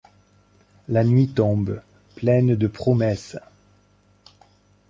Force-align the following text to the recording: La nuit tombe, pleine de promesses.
La 0.89 1.03
nuit 1.03 1.27
tombe, 1.27 1.79
pleine 2.15 2.55
de 2.55 2.65
promesses. 2.67 3.37